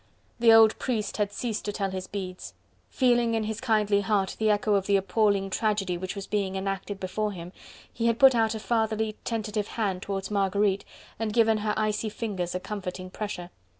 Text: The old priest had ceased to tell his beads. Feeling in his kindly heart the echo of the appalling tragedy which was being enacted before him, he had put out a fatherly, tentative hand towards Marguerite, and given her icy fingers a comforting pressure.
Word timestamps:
The 0.39 0.51
old 0.51 0.79
priest 0.79 1.17
had 1.17 1.31
ceased 1.31 1.63
to 1.65 1.71
tell 1.71 1.91
his 1.91 2.07
beads. 2.07 2.55
Feeling 2.89 3.35
in 3.35 3.43
his 3.43 3.61
kindly 3.61 4.01
heart 4.01 4.35
the 4.39 4.49
echo 4.49 4.73
of 4.73 4.87
the 4.87 4.95
appalling 4.97 5.51
tragedy 5.51 5.95
which 5.95 6.15
was 6.15 6.25
being 6.25 6.55
enacted 6.55 6.99
before 6.99 7.33
him, 7.33 7.53
he 7.93 8.07
had 8.07 8.17
put 8.17 8.33
out 8.33 8.55
a 8.55 8.59
fatherly, 8.59 9.15
tentative 9.23 9.67
hand 9.67 10.01
towards 10.01 10.31
Marguerite, 10.31 10.85
and 11.19 11.31
given 11.33 11.59
her 11.59 11.75
icy 11.77 12.09
fingers 12.09 12.55
a 12.55 12.59
comforting 12.59 13.11
pressure. 13.11 13.51